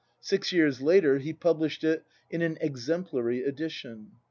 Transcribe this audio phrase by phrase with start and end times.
[0.21, 4.13] Six years later he published it in an exemplary edition.